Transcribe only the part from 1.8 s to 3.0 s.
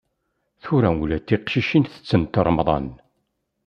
tettent remḍan.